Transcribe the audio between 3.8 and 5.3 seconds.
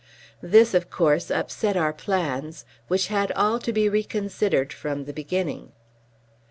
reconsidered from the